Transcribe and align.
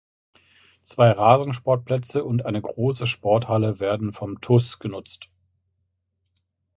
Zwei 0.81 1.11
Rasen-Sportplätze 1.11 2.23
und 2.23 2.43
eine 2.43 2.59
große 2.59 3.05
Sporthalle 3.05 3.79
werden 3.79 4.11
vom 4.13 4.41
TuS 4.41 4.79
genutzt. 4.79 5.29